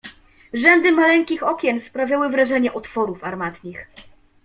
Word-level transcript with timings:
"Rzędy 0.53 0.91
maleńkich 0.91 1.43
okien 1.43 1.79
sprawiały 1.79 2.29
wrażenie 2.29 2.73
otworów 2.73 3.23
armatnich." 3.23 3.87